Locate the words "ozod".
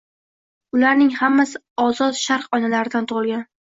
1.87-2.21